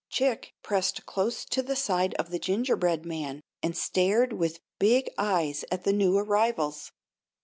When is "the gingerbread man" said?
2.31-3.39